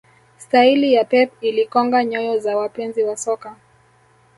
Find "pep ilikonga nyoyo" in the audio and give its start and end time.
1.05-2.39